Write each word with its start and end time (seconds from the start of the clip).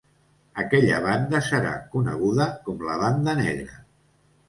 Aquella 0.63 1.01
banda 1.03 1.43
serà 1.49 1.75
coneguda 1.93 2.51
com 2.67 2.85
la 2.91 2.99
Banda 3.07 3.41
Negra. 3.47 3.83